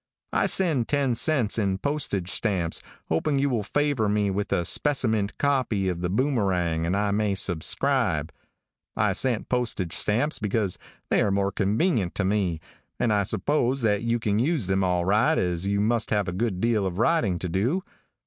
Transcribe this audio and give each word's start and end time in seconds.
"I 0.33 0.47
send 0.47 0.87
ten 0.87 1.13
cents 1.13 1.59
in 1.59 1.77
postage 1.77 2.31
stamps, 2.31 2.81
hoping 3.09 3.37
you 3.37 3.51
will 3.51 3.61
favor 3.61 4.09
me 4.09 4.31
with 4.31 4.51
a 4.51 4.65
speciment 4.65 5.37
copy 5.37 5.89
of 5.89 6.01
The 6.01 6.09
Boomerang 6.09 6.87
and 6.87 6.97
I 6.97 7.11
may 7.11 7.35
suscribe. 7.35 8.31
I 8.97 9.13
send 9.13 9.47
postage 9.47 9.93
stamps 9.93 10.39
because 10.39 10.79
they 11.11 11.21
are 11.21 11.29
more 11.29 11.51
convenient 11.51 12.15
to 12.15 12.25
me, 12.25 12.59
and 12.99 13.13
I 13.13 13.21
suppose 13.21 13.83
that 13.83 14.01
you 14.01 14.17
can 14.17 14.39
use 14.39 14.65
them 14.65 14.83
all 14.83 15.05
right 15.05 15.37
as 15.37 15.67
you 15.67 15.79
must 15.79 16.09
have 16.09 16.27
a 16.27 16.31
good 16.33 16.59
deal 16.59 16.87
of 16.87 16.97
writing 16.97 17.37
to 17.37 17.47
do. 17.47 17.83